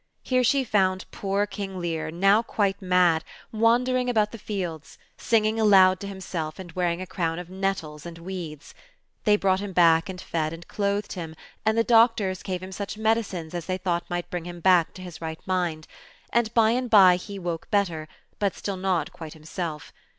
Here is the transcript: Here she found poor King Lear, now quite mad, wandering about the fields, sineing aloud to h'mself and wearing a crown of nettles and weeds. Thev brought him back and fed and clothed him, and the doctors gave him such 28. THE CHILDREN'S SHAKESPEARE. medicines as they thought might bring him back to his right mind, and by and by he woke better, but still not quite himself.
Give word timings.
Here 0.23 0.43
she 0.43 0.63
found 0.63 1.05
poor 1.11 1.45
King 1.45 1.79
Lear, 1.79 2.09
now 2.09 2.41
quite 2.41 2.81
mad, 2.81 3.23
wandering 3.51 4.09
about 4.09 4.31
the 4.31 4.39
fields, 4.39 4.97
sineing 5.15 5.59
aloud 5.59 5.99
to 5.99 6.07
h'mself 6.07 6.57
and 6.57 6.71
wearing 6.71 7.01
a 7.03 7.05
crown 7.05 7.37
of 7.37 7.51
nettles 7.51 8.03
and 8.03 8.17
weeds. 8.17 8.73
Thev 9.25 9.41
brought 9.41 9.59
him 9.59 9.73
back 9.73 10.09
and 10.09 10.19
fed 10.19 10.53
and 10.53 10.67
clothed 10.67 11.13
him, 11.13 11.35
and 11.67 11.77
the 11.77 11.83
doctors 11.83 12.41
gave 12.41 12.63
him 12.63 12.71
such 12.71 12.95
28. 12.95 13.03
THE 13.03 13.05
CHILDREN'S 13.21 13.25
SHAKESPEARE. 13.25 13.37
medicines 13.43 13.53
as 13.53 13.65
they 13.67 13.77
thought 13.77 14.09
might 14.09 14.29
bring 14.31 14.45
him 14.47 14.59
back 14.59 14.91
to 14.95 15.03
his 15.03 15.21
right 15.21 15.39
mind, 15.45 15.85
and 16.33 16.51
by 16.55 16.71
and 16.71 16.89
by 16.89 17.15
he 17.17 17.37
woke 17.37 17.69
better, 17.69 18.07
but 18.39 18.55
still 18.55 18.77
not 18.77 19.13
quite 19.13 19.33
himself. 19.33 19.93